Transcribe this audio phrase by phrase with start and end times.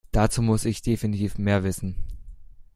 [0.11, 2.03] Dazu muss ich definitiv mehr wissen.